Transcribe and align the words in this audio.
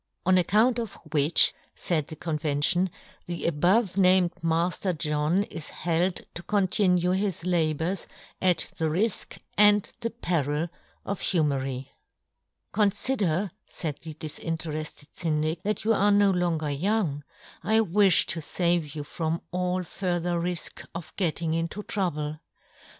"On 0.25 0.35
account 0.35 0.79
of 0.79 0.95
which," 1.11 1.53
faid 1.75 2.07
the 2.07 2.15
convention," 2.15 2.89
the 3.27 3.45
above" 3.45 3.97
named 3.97 4.33
Mafter 4.43 4.97
John 4.97 5.43
is 5.43 5.69
held 5.69 6.21
to" 6.33 6.41
continue 6.57 7.11
his 7.11 7.45
labours 7.45 8.07
at 8.41 8.73
the 8.77 8.89
rilk 8.89 9.37
and" 9.59 9.87
the 10.01 10.09
peril 10.09 10.69
of 11.05 11.19
Humery." 11.19 11.41
yohn 11.43 11.87
Gutenberg. 12.89 12.97
35" 12.97 13.19
Conlider," 13.27 13.51
faid 13.67 13.97
the 14.01 14.13
dilinterefted 14.15 15.07
Syndic," 15.13 15.61
that 15.61 15.83
you 15.83 15.93
are 15.93 16.09
no 16.11 16.31
longer" 16.31 16.71
young; 16.87 17.23
I 17.63 17.77
wifh 17.81 18.25
to 18.25 18.39
fave 18.39 18.95
you 18.95 19.03
from 19.03 19.43
all" 19.51 19.83
further 19.83 20.39
rifk 20.41 20.83
of 20.95 21.15
getting 21.15 21.53
into 21.53 21.83
trouble. 21.83 22.39